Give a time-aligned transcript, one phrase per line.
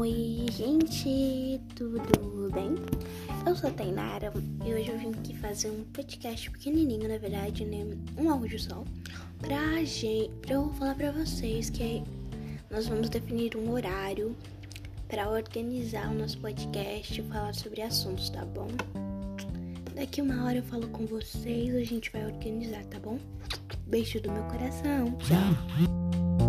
[0.00, 2.74] Oi gente, tudo bem?
[3.46, 4.32] Eu sou a Tainara
[4.64, 7.86] e hoje eu vim aqui fazer um podcast pequenininho, na verdade, né?
[8.16, 8.82] Um áudio só,
[9.40, 12.02] pra gente, pra eu falar pra vocês que
[12.70, 14.34] nós vamos definir um horário
[15.06, 18.68] para organizar o nosso podcast e falar sobre assuntos, tá bom?
[19.94, 23.18] Daqui uma hora eu falo com vocês, a gente vai organizar, tá bom?
[23.86, 26.39] Beijo do meu coração, tchau!